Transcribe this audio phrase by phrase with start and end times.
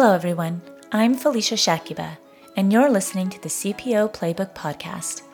[0.00, 0.62] Hello, everyone.
[0.92, 2.16] I'm Felicia Shakiba,
[2.56, 5.24] and you're listening to the CPO Playbook Podcast.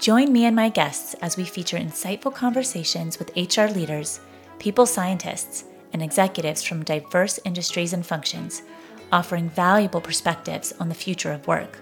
[0.00, 4.18] Join me and my guests as we feature insightful conversations with HR leaders,
[4.58, 5.62] people scientists,
[5.92, 8.62] and executives from diverse industries and functions,
[9.12, 11.78] offering valuable perspectives on the future of work.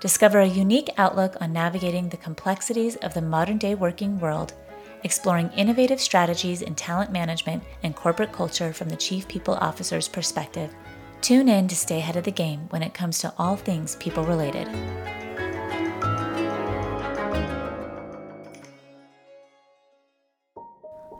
[0.00, 4.54] Discover a unique outlook on navigating the complexities of the modern day working world,
[5.02, 10.74] exploring innovative strategies in talent management and corporate culture from the Chief People Officer's perspective
[11.24, 14.24] Tune in to stay ahead of the game when it comes to all things people
[14.24, 14.68] related.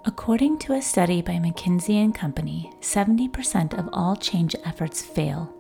[0.04, 5.50] According to a study by McKinsey & Company, 70% of all change efforts fail.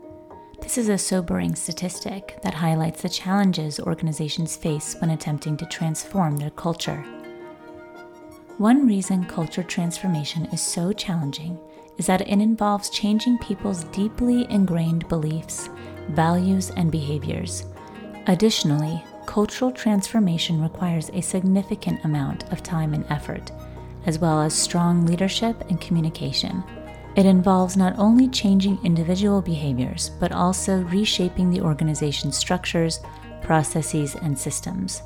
[0.60, 6.36] This is a sobering statistic that highlights the challenges organizations face when attempting to transform
[6.36, 7.02] their culture.
[8.58, 11.58] One reason culture transformation is so challenging
[11.98, 15.68] is that it involves changing people's deeply ingrained beliefs,
[16.10, 17.66] values, and behaviors.
[18.26, 23.52] Additionally, cultural transformation requires a significant amount of time and effort,
[24.06, 26.62] as well as strong leadership and communication.
[27.16, 33.00] It involves not only changing individual behaviors, but also reshaping the organization's structures,
[33.40, 35.02] processes, and systems.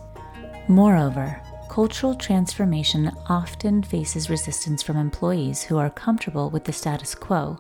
[0.69, 7.59] Moreover, cultural transformation often faces resistance from employees who are comfortable with the status quo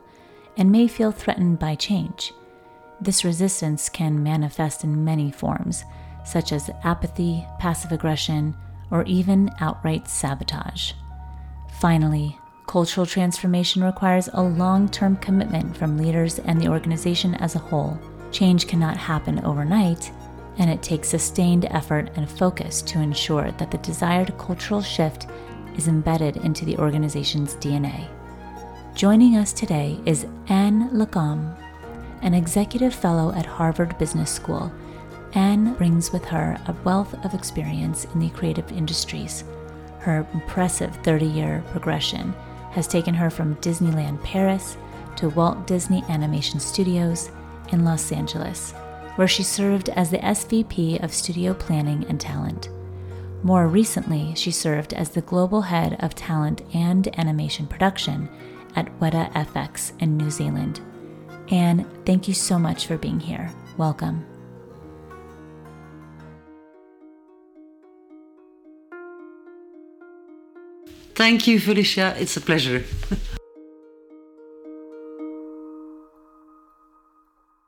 [0.56, 2.32] and may feel threatened by change.
[3.00, 5.84] This resistance can manifest in many forms,
[6.24, 8.56] such as apathy, passive aggression,
[8.90, 10.92] or even outright sabotage.
[11.78, 17.60] Finally, cultural transformation requires a long term commitment from leaders and the organization as a
[17.60, 17.98] whole.
[18.32, 20.10] Change cannot happen overnight,
[20.58, 25.26] and it takes sustained effort and focus to ensure that the desired cultural shift
[25.76, 28.08] is embedded into the organization's DNA.
[28.94, 31.54] Joining us today is Ann Le Cam,
[32.22, 34.72] an executive fellow at Harvard Business School.
[35.34, 39.44] Ann brings with her a wealth of experience in the creative industries.
[40.00, 42.32] Her impressive 30 year progression
[42.72, 44.76] has taken her from Disneyland Paris
[45.16, 47.30] to Walt Disney Animation Studios
[47.70, 48.74] in Los Angeles
[49.18, 52.68] where she served as the SVP of Studio Planning and Talent.
[53.42, 58.28] More recently, she served as the global head of talent and animation production
[58.76, 60.80] at Weta FX in New Zealand.
[61.50, 63.52] Ann, thank you so much for being here.
[63.76, 64.24] Welcome.
[71.16, 72.14] Thank you, Felicia.
[72.20, 72.84] It's a pleasure.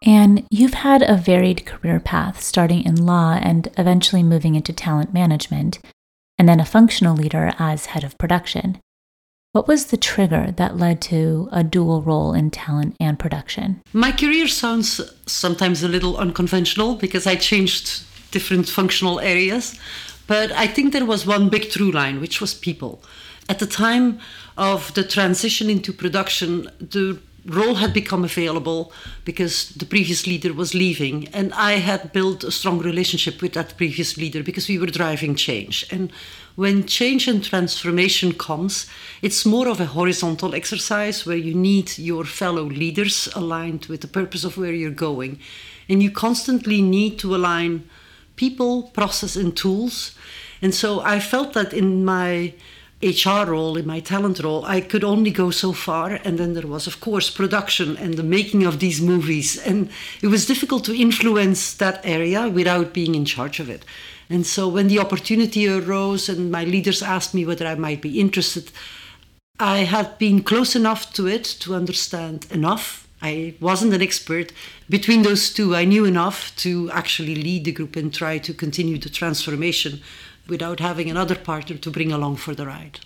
[0.02, 5.12] And you've had a varied career path, starting in law and eventually moving into talent
[5.12, 5.78] management,
[6.38, 8.78] and then a functional leader as head of production.
[9.52, 13.82] What was the trigger that led to a dual role in talent and production?
[13.92, 19.78] My career sounds sometimes a little unconventional because I changed different functional areas,
[20.26, 23.02] but I think there was one big through line, which was people.
[23.48, 24.20] At the time
[24.56, 28.92] of the transition into production, the role had become available
[29.24, 33.76] because the previous leader was leaving and i had built a strong relationship with that
[33.76, 35.86] previous leader because we were driving change.
[35.90, 36.12] And
[36.56, 38.86] when change and transformation comes
[39.22, 44.08] it's more of a horizontal exercise where you need your fellow leaders aligned with the
[44.08, 45.38] purpose of where you're going.
[45.88, 47.88] And you constantly need to align
[48.36, 50.14] people process and tools.
[50.62, 52.54] And so i felt that in my
[53.02, 56.20] HR role, in my talent role, I could only go so far.
[56.22, 59.56] And then there was, of course, production and the making of these movies.
[59.56, 59.88] And
[60.20, 63.84] it was difficult to influence that area without being in charge of it.
[64.28, 68.20] And so when the opportunity arose and my leaders asked me whether I might be
[68.20, 68.70] interested,
[69.58, 73.08] I had been close enough to it to understand enough.
[73.22, 74.52] I wasn't an expert.
[74.88, 78.98] Between those two, I knew enough to actually lead the group and try to continue
[78.98, 80.00] the transformation
[80.48, 83.00] without having another partner to bring along for the ride.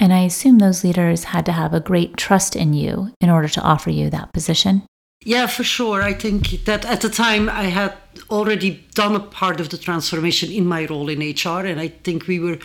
[0.00, 3.48] And I assume those leaders had to have a great trust in you in order
[3.48, 4.82] to offer you that position.
[5.24, 6.02] Yeah, for sure.
[6.02, 7.94] I think that at the time I had
[8.28, 12.26] already done a part of the transformation in my role in HR, and I think
[12.26, 12.58] we were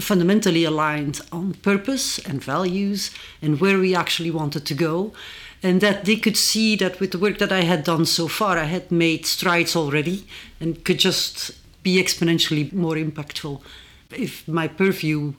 [0.00, 3.10] fundamentally aligned on purpose and values
[3.42, 5.12] and where we actually wanted to go.
[5.62, 8.56] And that they could see that with the work that I had done so far,
[8.56, 10.26] I had made strides already
[10.60, 11.50] and could just
[11.82, 13.60] be exponentially more impactful
[14.10, 15.34] if my purview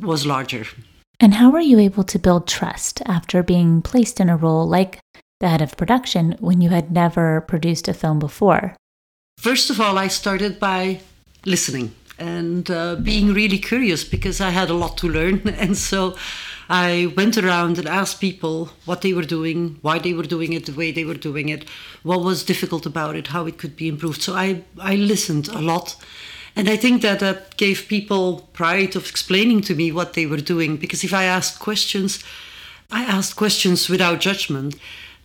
[0.00, 0.66] was larger.
[1.18, 5.00] And how were you able to build trust after being placed in a role like
[5.40, 8.74] the head of production when you had never produced a film before?
[9.38, 11.00] First of all, I started by
[11.44, 15.42] listening and uh, being really curious because I had a lot to learn.
[15.58, 16.16] And so
[16.72, 20.66] I went around and asked people what they were doing, why they were doing it,
[20.66, 21.68] the way they were doing it,
[22.04, 24.22] what was difficult about it, how it could be improved.
[24.22, 25.96] So I, I listened a lot.
[26.54, 30.36] And I think that that gave people pride of explaining to me what they were
[30.36, 30.76] doing.
[30.76, 32.22] Because if I asked questions,
[32.92, 34.76] I asked questions without judgment.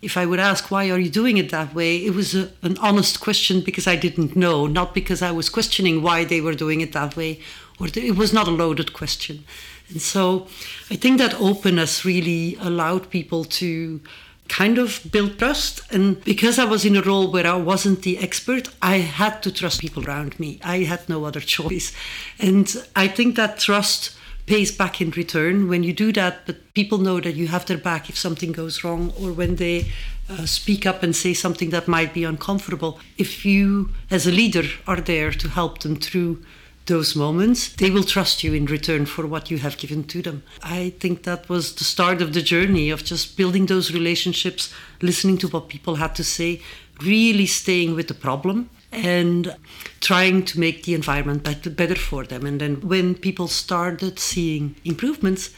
[0.02, 1.98] If I would ask, why are you doing it that way?
[1.98, 6.02] It was a, an honest question because I didn't know, not because I was questioning
[6.02, 7.40] why they were doing it that way,
[7.80, 9.46] or it was not a loaded question.
[9.90, 10.48] And so
[10.90, 14.02] I think that openness really allowed people to
[14.48, 15.82] kind of build trust.
[15.92, 19.52] And because I was in a role where I wasn't the expert, I had to
[19.52, 20.60] trust people around me.
[20.64, 21.94] I had no other choice.
[22.40, 24.16] And I think that trust
[24.46, 27.80] pays back in return when you do that, but people know that you have their
[27.80, 29.88] back if something goes wrong or when they
[30.30, 33.00] uh, speak up and say something that might be uncomfortable.
[33.18, 36.44] If you, as a leader, are there to help them through
[36.86, 40.44] those moments, they will trust you in return for what you have given to them.
[40.62, 45.38] I think that was the start of the journey of just building those relationships, listening
[45.40, 46.62] to what people had to say,
[47.02, 49.56] really staying with the problem and
[50.00, 51.44] trying to make the environment
[51.76, 52.46] better for them.
[52.46, 55.50] And then when people started seeing improvements,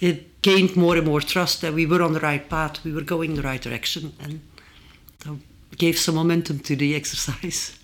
[0.00, 3.02] it gained more and more trust that we were on the right path, we were
[3.02, 4.40] going the right direction, and
[5.22, 5.38] so
[5.76, 7.78] gave some momentum to the exercise.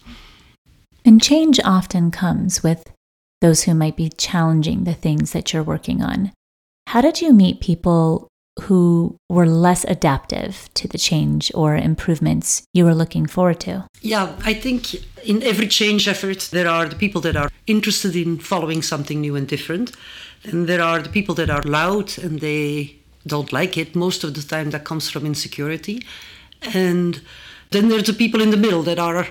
[1.04, 2.90] And change often comes with
[3.42, 6.32] those who might be challenging the things that you're working on.
[6.86, 8.28] How did you meet people
[8.62, 13.86] who were less adaptive to the change or improvements you were looking forward to?
[14.00, 18.38] Yeah, I think in every change effort, there are the people that are interested in
[18.38, 19.92] following something new and different.
[20.44, 22.96] And there are the people that are loud and they
[23.26, 23.94] don't like it.
[23.94, 26.02] Most of the time, that comes from insecurity.
[26.74, 27.20] And
[27.72, 29.26] then there's the people in the middle that are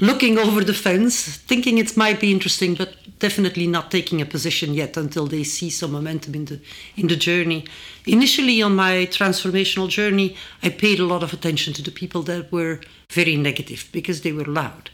[0.00, 4.74] looking over the fence, thinking it might be interesting, but definitely not taking a position
[4.74, 6.60] yet until they see some momentum in the
[6.96, 7.64] in the journey.
[8.06, 12.50] Initially, on my transformational journey, I paid a lot of attention to the people that
[12.50, 12.80] were
[13.10, 14.90] very negative because they were loud.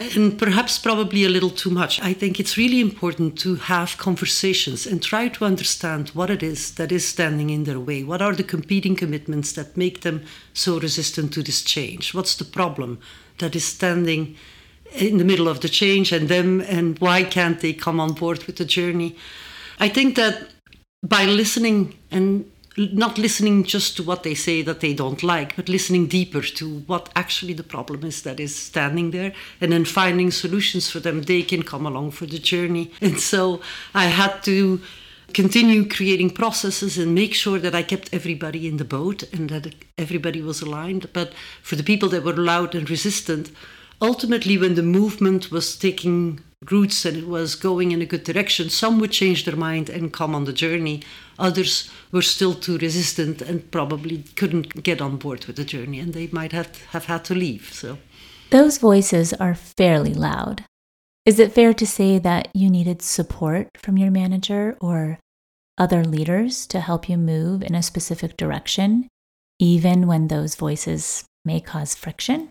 [0.00, 2.00] And perhaps probably a little too much.
[2.00, 6.74] I think it's really important to have conversations and try to understand what it is
[6.76, 8.02] that is standing in their way.
[8.02, 10.22] What are the competing commitments that make them
[10.54, 12.14] so resistant to this change?
[12.14, 12.98] What's the problem
[13.40, 14.36] that is standing
[14.92, 18.44] in the middle of the change and them and why can't they come on board
[18.44, 19.16] with the journey?
[19.78, 20.50] I think that
[21.02, 25.68] by listening and not listening just to what they say that they don't like but
[25.68, 30.30] listening deeper to what actually the problem is that is standing there and then finding
[30.30, 32.90] solutions for them they can come along for the journey.
[33.00, 33.60] And so
[33.94, 34.80] i had to
[35.34, 39.74] continue creating processes and make sure that I kept everybody in the boat and that
[39.98, 41.12] everybody was aligned.
[41.12, 41.32] But
[41.62, 43.50] for the people that were loud and resistant,
[44.00, 46.40] ultimately, when the movement was taking
[46.70, 50.12] roots and it was going in a good direction, some would change their mind and
[50.12, 51.02] come on the journey.
[51.38, 56.12] Others were still too resistant and probably couldn't get on board with the journey, and
[56.12, 57.70] they might have, have had to leave.
[57.72, 57.98] So,
[58.50, 60.64] those voices are fairly loud.
[61.26, 65.18] Is it fair to say that you needed support from your manager or
[65.76, 69.06] other leaders to help you move in a specific direction,
[69.58, 72.48] even when those voices may cause friction?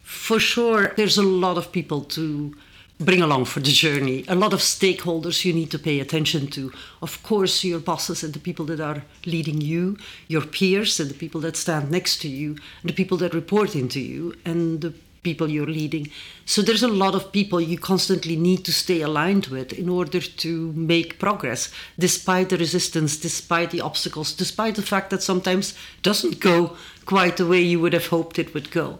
[0.00, 2.54] For sure, there's a lot of people to
[3.00, 6.72] bring along for the journey, a lot of stakeholders you need to pay attention to.
[7.02, 9.96] Of course, your bosses and the people that are leading you,
[10.28, 14.00] your peers and the people that stand next to you, the people that report into
[14.00, 16.10] you, and the people you're leading.
[16.44, 20.20] So there's a lot of people you constantly need to stay aligned with in order
[20.20, 26.40] to make progress, despite the resistance, despite the obstacles, despite the fact that sometimes doesn't
[26.40, 28.98] go quite the way you would have hoped it would go.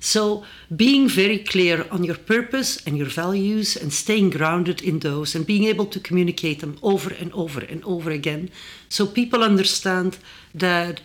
[0.00, 0.44] So,
[0.74, 5.44] being very clear on your purpose and your values and staying grounded in those and
[5.44, 8.50] being able to communicate them over and over and over again
[8.88, 10.18] so people understand
[10.54, 11.00] that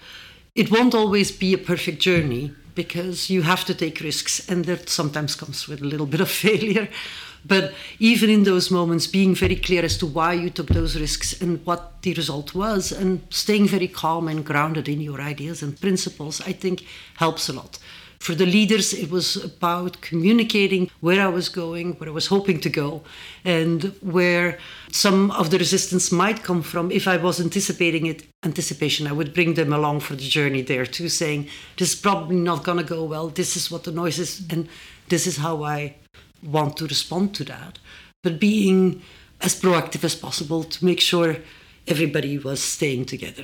[0.53, 4.89] it won't always be a perfect journey, because you have to take risks and that
[4.89, 6.87] sometimes comes with a little bit of failure.
[7.45, 11.41] But even in those moments being very clear as to why you took those risks
[11.41, 15.79] and what the result was and staying very calm and grounded in your ideas and
[15.79, 17.79] principles i think helps a lot
[18.23, 22.61] for the leaders, it was about communicating where I was going, where I was hoping
[22.61, 23.03] to go,
[23.43, 24.57] and where
[24.93, 26.89] some of the resistance might come from.
[26.89, 30.85] If I was anticipating it, anticipation, I would bring them along for the journey there
[30.85, 33.27] too, saying, This is probably not going to go well.
[33.27, 34.69] This is what the noise is, and
[35.09, 35.95] this is how I
[36.41, 37.77] want to respond to that.
[38.23, 39.01] But being
[39.41, 41.35] as proactive as possible to make sure
[41.87, 43.43] everybody was staying together.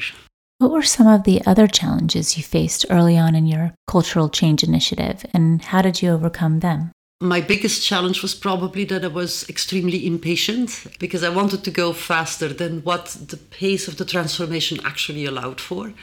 [0.59, 4.61] What were some of the other challenges you faced early on in your cultural change
[4.61, 6.91] initiative, and how did you overcome them?
[7.21, 11.93] My biggest challenge was probably that I was extremely impatient because I wanted to go
[11.93, 15.93] faster than what the pace of the transformation actually allowed for.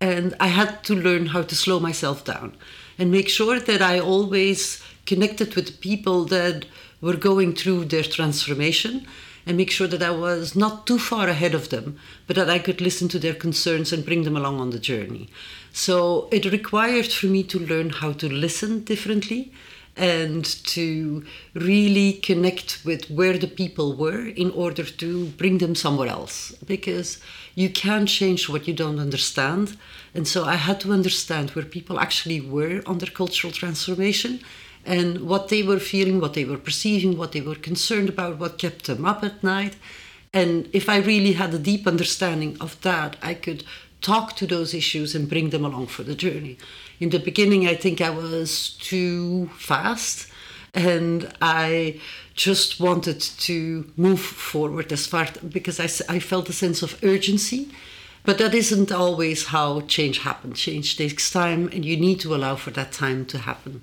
[0.00, 2.56] And I had to learn how to slow myself down
[2.98, 6.64] and make sure that I always connected with people that
[7.00, 9.06] were going through their transformation
[9.46, 12.58] and make sure that I was not too far ahead of them, but that I
[12.58, 15.28] could listen to their concerns and bring them along on the journey.
[15.72, 19.52] So it required for me to learn how to listen differently
[19.96, 26.08] and to really connect with where the people were in order to bring them somewhere
[26.08, 27.20] else because
[27.54, 29.76] you can't change what you don't understand
[30.14, 34.40] and so i had to understand where people actually were on their cultural transformation
[34.84, 38.58] and what they were feeling what they were perceiving what they were concerned about what
[38.58, 39.76] kept them up at night
[40.32, 43.64] and if i really had a deep understanding of that i could
[44.00, 46.58] talk to those issues and bring them along for the journey
[47.02, 50.30] in the beginning, I think I was too fast
[50.72, 52.00] and I
[52.34, 57.70] just wanted to move forward as far because I, I felt a sense of urgency.
[58.24, 60.60] But that isn't always how change happens.
[60.60, 63.82] Change takes time, and you need to allow for that time to happen.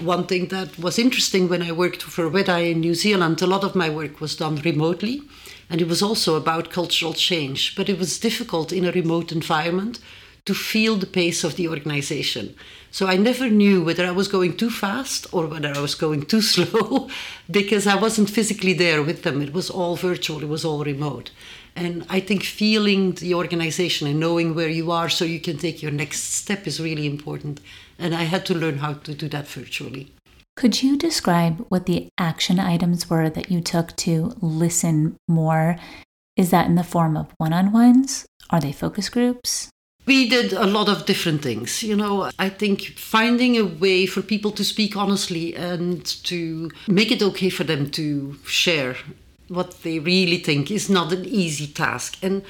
[0.00, 3.64] One thing that was interesting when I worked for Weta in New Zealand, a lot
[3.64, 5.22] of my work was done remotely,
[5.70, 7.76] and it was also about cultural change.
[7.76, 10.00] But it was difficult in a remote environment
[10.44, 12.54] to feel the pace of the organization.
[12.90, 16.26] So I never knew whether I was going too fast or whether I was going
[16.26, 17.08] too slow
[17.50, 19.40] because I wasn't physically there with them.
[19.40, 21.30] It was all virtual, it was all remote.
[21.74, 25.80] And I think feeling the organization and knowing where you are so you can take
[25.80, 27.60] your next step is really important.
[27.98, 30.12] And I had to learn how to do that virtually.
[30.56, 35.76] Could you describe what the action items were that you took to listen more?
[36.36, 38.26] Is that in the form of one on ones?
[38.50, 39.70] Are they focus groups?
[40.04, 41.82] We did a lot of different things.
[41.82, 47.12] You know, I think finding a way for people to speak honestly and to make
[47.12, 48.96] it okay for them to share
[49.48, 52.18] what they really think is not an easy task.
[52.22, 52.42] And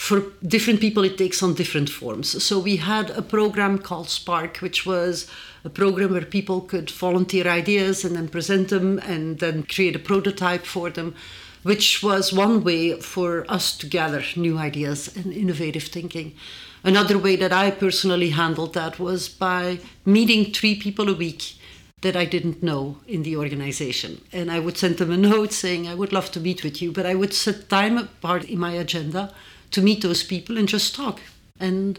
[0.00, 2.42] for different people, it takes on different forms.
[2.42, 5.30] So we had a program called Spark, which was
[5.62, 9.98] a program where people could volunteer ideas and then present them and then create a
[9.98, 11.14] prototype for them
[11.62, 16.34] which was one way for us to gather new ideas and innovative thinking.
[16.82, 21.56] Another way that I personally handled that was by meeting three people a week
[22.00, 24.22] that I didn't know in the organization.
[24.32, 26.90] And I would send them a note saying, I would love to meet with you,
[26.90, 29.34] but I would set time apart in my agenda
[29.70, 31.20] to meet those people and just talk
[31.58, 31.98] and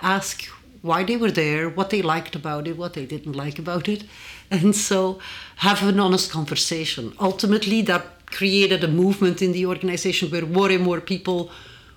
[0.00, 0.44] ask
[0.82, 4.04] why they were there, what they liked about it, what they didn't like about it.
[4.50, 5.18] And so
[5.56, 7.12] have an honest conversation.
[7.18, 11.50] Ultimately, that created a movement in the organization where more and more people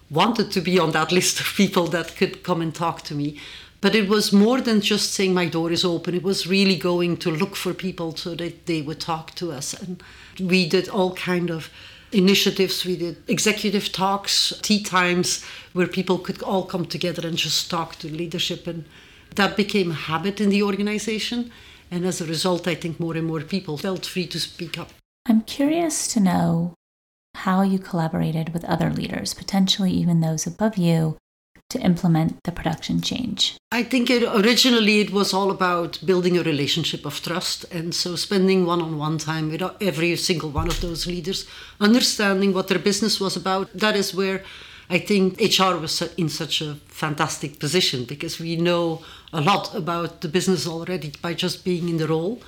[0.09, 3.39] wanted to be on that list of people that could come and talk to me.
[3.81, 6.13] But it was more than just saying my door is open.
[6.13, 9.73] It was really going to look for people so that they would talk to us.
[9.73, 10.03] And
[10.39, 11.69] we did all kind of
[12.11, 12.85] initiatives.
[12.85, 17.95] We did executive talks, tea times, where people could all come together and just talk
[17.97, 18.67] to leadership.
[18.67, 18.85] And
[19.35, 21.51] that became a habit in the organization.
[21.91, 24.91] And as a result, I think more and more people felt free to speak up.
[25.27, 26.73] I'm curious to know
[27.35, 31.17] how you collaborated with other leaders, potentially even those above you,
[31.69, 33.57] to implement the production change?
[33.71, 37.65] I think it, originally it was all about building a relationship of trust.
[37.71, 41.45] And so spending one on one time with every single one of those leaders,
[41.79, 43.71] understanding what their business was about.
[43.73, 44.43] That is where
[44.89, 50.21] I think HR was in such a fantastic position because we know a lot about
[50.21, 52.41] the business already by just being in the role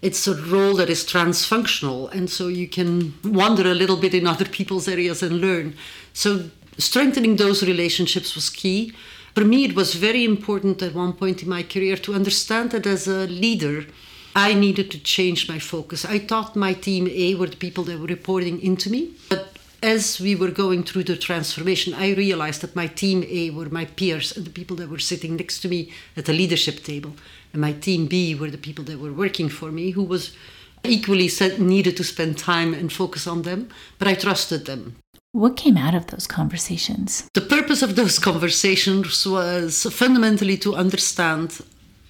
[0.00, 4.26] it's a role that is transfunctional and so you can wander a little bit in
[4.26, 5.74] other people's areas and learn
[6.12, 8.92] so strengthening those relationships was key.
[9.34, 12.86] For me it was very important at one point in my career to understand that
[12.86, 13.86] as a leader
[14.34, 16.04] i needed to change my focus.
[16.04, 19.12] I thought my team a were the people that were reporting into me.
[19.28, 23.68] But as we were going through the transformation, I realized that my team A were
[23.68, 27.14] my peers and the people that were sitting next to me at the leadership table.
[27.52, 30.36] And my team B were the people that were working for me, who was
[30.84, 33.68] equally needed to spend time and focus on them,
[33.98, 34.96] but I trusted them.
[35.32, 37.28] What came out of those conversations?
[37.34, 41.60] The purpose of those conversations was fundamentally to understand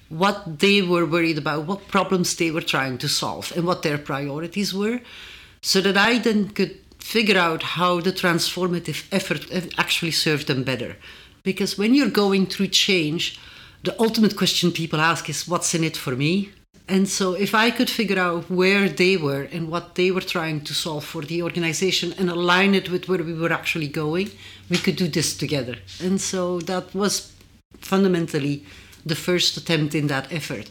[0.09, 3.99] what they were worried about, what problems they were trying to solve, and what their
[3.99, 5.01] priorities were,
[5.63, 9.47] so that I then could figure out how the transformative effort
[9.77, 10.97] actually served them better.
[11.43, 13.39] Because when you're going through change,
[13.83, 16.53] the ultimate question people ask is what's in it for me?
[16.89, 20.63] And so, if I could figure out where they were and what they were trying
[20.63, 24.31] to solve for the organization and align it with where we were actually going,
[24.71, 25.77] we could do this together.
[26.03, 27.33] And so, that was
[27.81, 28.65] fundamentally
[29.05, 30.71] the first attempt in that effort.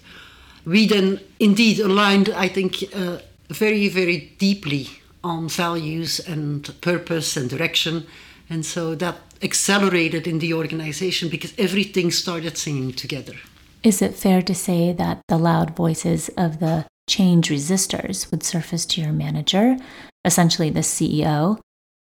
[0.67, 3.19] we then indeed aligned, I think, uh,
[3.49, 4.89] very, very deeply
[5.23, 8.05] on values and purpose and direction.
[8.49, 13.35] And so that accelerated in the organization because everything started singing together.
[13.83, 18.85] Is it fair to say that the loud voices of the change resistors would surface
[18.85, 19.77] to your manager,
[20.25, 21.59] essentially the CEO?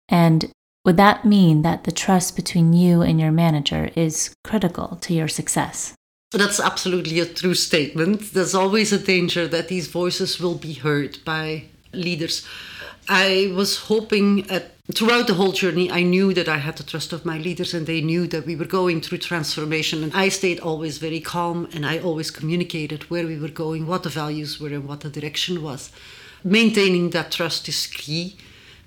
[0.09, 0.51] And
[0.85, 5.29] would that mean that the trust between you and your manager is critical to your
[5.29, 5.95] success?
[6.33, 8.33] That's absolutely a true statement.
[8.33, 12.47] There's always a danger that these voices will be heard by leaders.
[13.09, 17.13] I was hoping at throughout the whole journey, I knew that I had the trust
[17.13, 20.03] of my leaders and they knew that we were going through transformation.
[20.03, 24.05] And I stayed always very calm and I always communicated where we were going, what
[24.05, 25.93] the values were, and what the direction was.
[26.43, 28.37] Maintaining that trust is key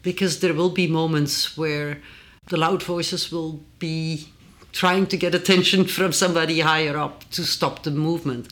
[0.02, 2.02] because there will be moments where
[2.48, 4.30] the loud voices will be
[4.72, 8.52] trying to get attention from somebody higher up to stop the movement.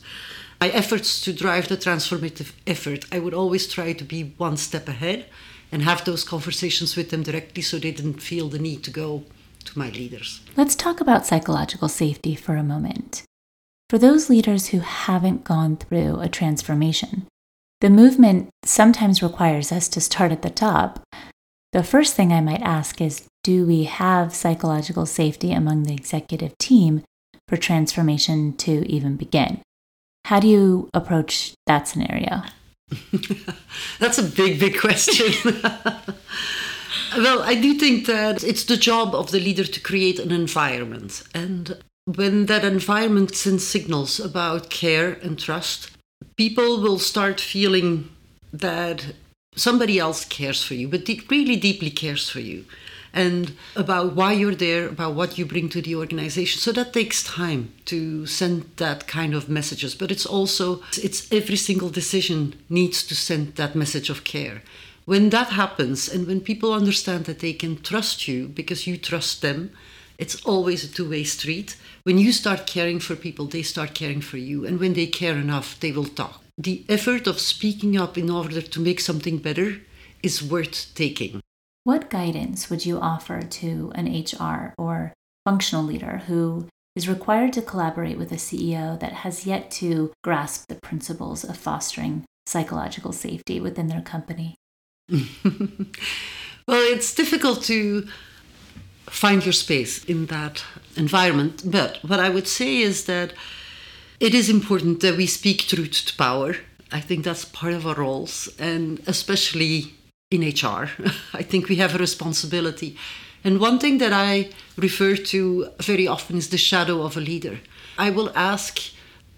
[0.59, 4.87] My efforts to drive the transformative effort, I would always try to be one step
[4.87, 5.25] ahead
[5.71, 9.23] and have those conversations with them directly so they didn't feel the need to go
[9.65, 10.41] to my leaders.
[10.57, 13.23] Let's talk about psychological safety for a moment.
[13.89, 17.27] For those leaders who haven't gone through a transformation,
[17.81, 21.01] the movement sometimes requires us to start at the top.
[21.73, 26.57] The first thing I might ask is Do we have psychological safety among the executive
[26.57, 27.03] team
[27.47, 29.61] for transformation to even begin?
[30.25, 32.43] How do you approach that scenario?
[33.99, 35.53] That's a big, big question.
[37.17, 41.23] well, I do think that it's the job of the leader to create an environment.
[41.33, 45.91] And when that environment sends signals about care and trust,
[46.37, 48.09] people will start feeling
[48.51, 49.13] that
[49.55, 52.65] somebody else cares for you, but really deeply cares for you
[53.13, 56.59] and about why you're there, about what you bring to the organization.
[56.59, 61.57] So that takes time to send that kind of messages, but it's also it's every
[61.57, 64.61] single decision needs to send that message of care.
[65.05, 69.41] When that happens and when people understand that they can trust you because you trust
[69.41, 69.71] them,
[70.17, 71.75] it's always a two-way street.
[72.03, 75.35] When you start caring for people, they start caring for you, and when they care
[75.35, 76.43] enough, they will talk.
[76.57, 79.81] The effort of speaking up in order to make something better
[80.21, 81.41] is worth taking.
[81.83, 85.13] What guidance would you offer to an HR or
[85.45, 90.67] functional leader who is required to collaborate with a CEO that has yet to grasp
[90.67, 94.55] the principles of fostering psychological safety within their company?
[95.09, 95.25] well,
[96.67, 98.07] it's difficult to
[99.07, 100.63] find your space in that
[100.95, 103.33] environment, but what I would say is that
[104.19, 106.57] it is important that we speak truth to power.
[106.91, 109.95] I think that's part of our roles, and especially
[110.31, 110.89] in HR.
[111.33, 112.97] I think we have a responsibility.
[113.43, 117.59] And one thing that I refer to very often is the shadow of a leader.
[117.97, 118.79] I will ask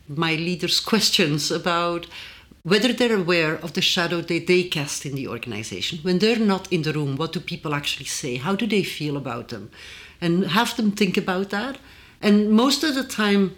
[0.08, 2.08] my leaders questions about
[2.63, 5.99] whether they're aware of the shadow that they cast in the organization.
[6.01, 8.38] When they're not in the room, what do people actually say?
[8.38, 9.71] How do they feel about them?
[10.21, 11.77] And have them think about that.
[12.21, 13.56] And most of the time,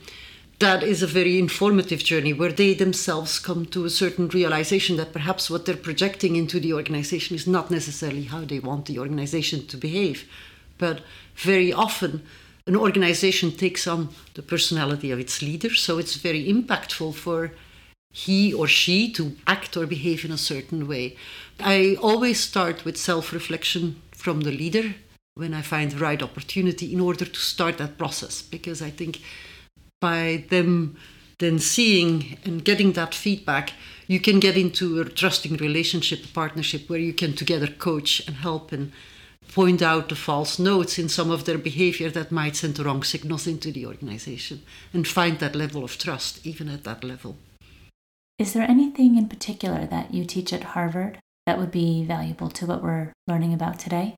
[0.59, 5.11] that is a very informative journey where they themselves come to a certain realization that
[5.11, 9.67] perhaps what they're projecting into the organization is not necessarily how they want the organization
[9.67, 10.29] to behave.
[10.77, 11.01] But
[11.35, 12.23] very often,
[12.67, 17.51] an organization takes on the personality of its leader, so it's very impactful for
[18.11, 21.17] he or she to act or behave in a certain way.
[21.59, 24.95] I always start with self reflection from the leader
[25.35, 29.19] when I find the right opportunity in order to start that process because I think
[30.01, 30.97] by them
[31.39, 33.73] then seeing and getting that feedback,
[34.07, 38.37] you can get into a trusting relationship, a partnership where you can together coach and
[38.37, 38.91] help and
[39.53, 43.03] point out the false notes in some of their behavior that might send the wrong
[43.03, 44.61] signals into the organization
[44.93, 47.37] and find that level of trust even at that level.
[48.37, 52.65] Is there anything in particular that you teach at Harvard that would be valuable to
[52.65, 54.15] what we're learning about today?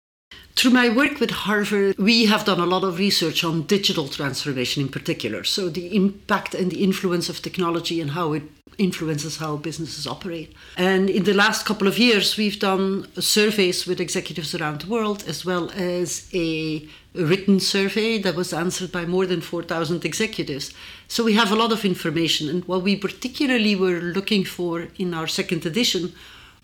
[0.58, 4.82] Through my work with Harvard, we have done a lot of research on digital transformation
[4.82, 5.44] in particular.
[5.44, 8.42] So, the impact and the influence of technology and how it
[8.80, 10.56] influences how businesses operate.
[10.76, 15.24] And in the last couple of years, we've done surveys with executives around the world,
[15.28, 20.74] as well as a written survey that was answered by more than 4,000 executives.
[21.08, 22.50] So, we have a lot of information.
[22.50, 26.14] And what we particularly were looking for in our second edition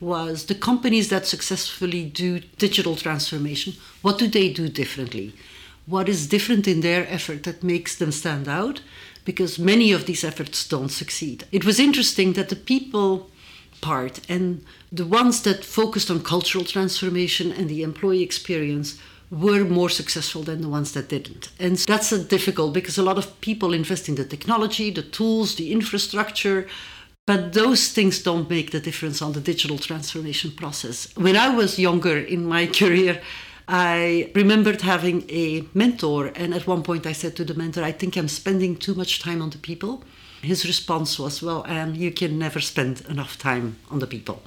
[0.03, 5.33] was the companies that successfully do digital transformation, what do they do differently?
[5.85, 8.81] What is different in their effort that makes them stand out?
[9.25, 11.45] Because many of these efforts don't succeed.
[11.51, 13.29] It was interesting that the people
[13.81, 19.89] part and the ones that focused on cultural transformation and the employee experience were more
[19.89, 21.49] successful than the ones that didn't.
[21.59, 25.71] And that's difficult because a lot of people invest in the technology, the tools, the
[25.71, 26.67] infrastructure,
[27.25, 31.07] But those things don't make the difference on the digital transformation process.
[31.15, 33.21] When I was younger in my career,
[33.65, 37.93] I remembered having a mentor, and at one point I said to the mentor, I
[37.93, 40.03] think I'm spending too much time on the people.
[40.41, 44.43] His response was, Well, Ann, you can never spend enough time on the people.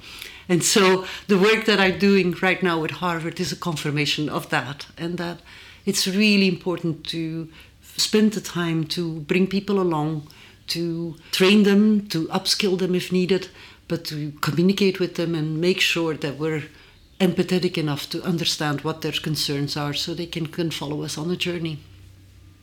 [0.47, 4.49] And so the work that I'm doing right now at Harvard is a confirmation of
[4.51, 5.39] that, and that
[5.87, 7.49] it's really important to
[7.97, 10.27] spend the time to bring people along,
[10.67, 13.49] to train them, to upskill them if needed,
[13.87, 16.63] but to communicate with them and make sure that we're
[17.19, 21.29] empathetic enough to understand what their concerns are so they can, can follow us on
[21.29, 21.79] the journey.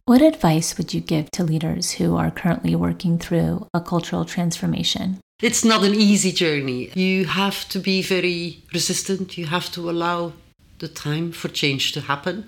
[0.06, 5.18] What advice would you give to leaders who are currently working through a cultural transformation?
[5.40, 6.90] It's not an easy journey.
[6.94, 10.34] You have to be very resistant, you have to allow
[10.78, 12.46] the time for change to happen.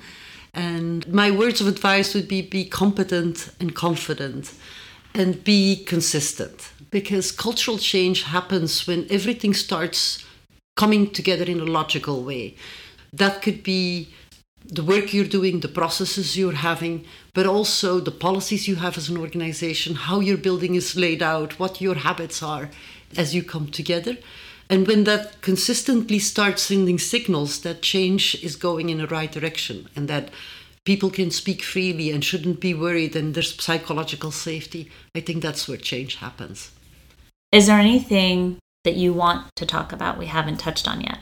[0.52, 4.52] And my words of advice would be be competent and confident
[5.16, 10.24] and be consistent because cultural change happens when everything starts
[10.76, 12.54] coming together in a logical way.
[13.12, 14.10] That could be
[14.64, 19.08] the work you're doing, the processes you're having, but also the policies you have as
[19.08, 22.68] an organization, how your building is laid out, what your habits are
[23.16, 24.16] as you come together.
[24.68, 29.88] And when that consistently starts sending signals that change is going in the right direction
[29.94, 30.30] and that
[30.86, 35.68] people can speak freely and shouldn't be worried and there's psychological safety, I think that's
[35.68, 36.70] where change happens.
[37.52, 41.18] Is there anything that you want to talk about we haven't touched on yet?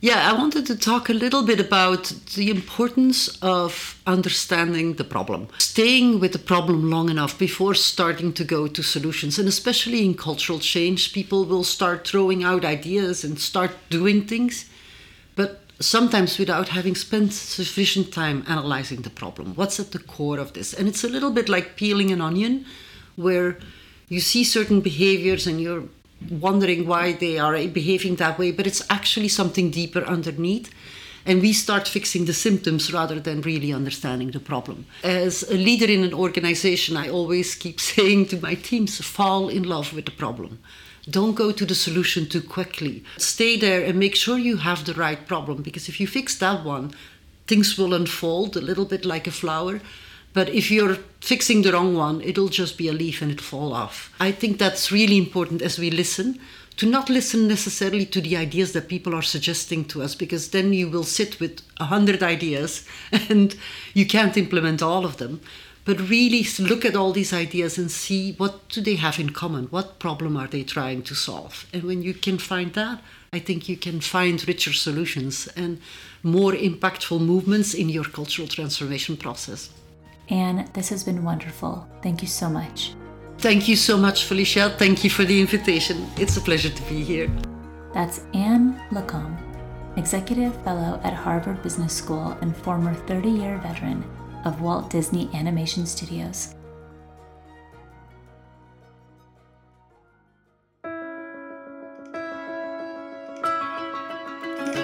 [0.00, 5.48] Yeah, I wanted to talk a little bit about the importance of understanding the problem,
[5.58, 9.38] staying with the problem long enough before starting to go to solutions.
[9.38, 14.66] And especially in cultural change, people will start throwing out ideas and start doing things,
[15.80, 19.54] sometimes without having spent sufficient time analyzing the problem.
[19.54, 20.72] What's at the core of this?
[20.72, 22.64] And it's a little bit like peeling an onion,
[23.16, 23.58] where
[24.08, 25.84] you see certain behaviors and you're
[26.30, 30.72] wondering why they are behaving that way, but it's actually something deeper underneath.
[31.26, 34.84] And we start fixing the symptoms rather than really understanding the problem.
[35.02, 39.62] As a leader in an organization, I always keep saying to my teams fall in
[39.62, 40.60] love with the problem.
[41.08, 43.04] Don't go to the solution too quickly.
[43.18, 46.64] Stay there and make sure you have the right problem because if you fix that
[46.64, 46.94] one,
[47.46, 49.80] things will unfold a little bit like a flower
[50.34, 53.72] but if you're fixing the wrong one, it'll just be a leaf and it'll fall
[53.72, 54.12] off.
[54.20, 56.40] I think that's really important as we listen
[56.76, 60.72] to not listen necessarily to the ideas that people are suggesting to us because then
[60.72, 63.54] you will sit with a hundred ideas and
[63.94, 65.40] you can't implement all of them
[65.84, 69.64] but really look at all these ideas and see what do they have in common
[69.66, 73.00] what problem are they trying to solve and when you can find that
[73.32, 75.80] i think you can find richer solutions and
[76.22, 79.70] more impactful movements in your cultural transformation process
[80.30, 81.86] Ann, this has been wonderful.
[82.02, 82.94] Thank you so much.
[83.38, 84.70] Thank you so much, Felicia.
[84.78, 86.08] Thank you for the invitation.
[86.16, 87.30] It's a pleasure to be here.
[87.92, 89.36] That's Anne Lacombe,
[89.96, 94.02] Executive Fellow at Harvard Business School and former 30 year veteran
[94.44, 96.54] of Walt Disney Animation Studios.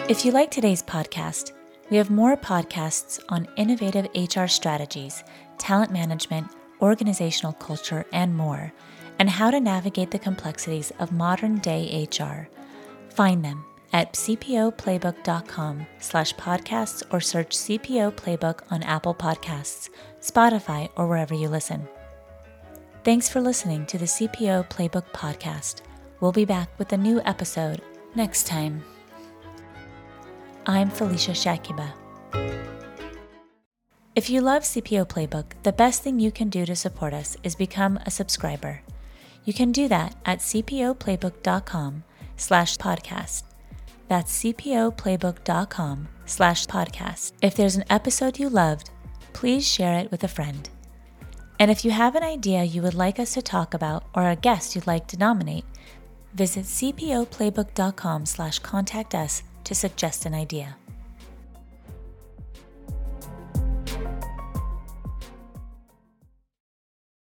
[0.08, 1.52] If you like today's podcast,
[1.88, 5.22] we have more podcasts on innovative HR strategies,
[5.58, 6.48] talent management,
[6.80, 8.72] organizational culture, and more,
[9.20, 12.48] and how to navigate the complexities of modern day HR.
[13.10, 21.06] Find them at cpoplaybook.com slash podcasts or search CPO Playbook on Apple Podcasts, Spotify, or
[21.06, 21.88] wherever you listen.
[23.02, 25.80] Thanks for listening to the CPO Playbook podcast.
[26.20, 27.80] We'll be back with a new episode
[28.14, 28.84] next time.
[30.66, 31.92] I'm Felicia Shakiba.
[34.14, 37.54] If you love CPO Playbook, the best thing you can do to support us is
[37.54, 38.82] become a subscriber.
[39.44, 42.04] You can do that at cpoplaybook.com
[42.36, 43.44] slash podcast.
[44.10, 47.32] That's cpoplaybook.com slash podcast.
[47.42, 48.90] If there's an episode you loved,
[49.32, 50.68] please share it with a friend.
[51.60, 54.34] And if you have an idea you would like us to talk about or a
[54.34, 55.64] guest you'd like to nominate,
[56.34, 60.76] visit cpoplaybook.com slash contact us to suggest an idea.